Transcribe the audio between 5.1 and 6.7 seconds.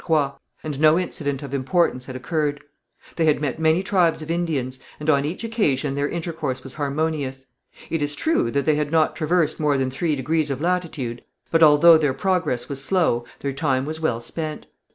on each occasion their intercourse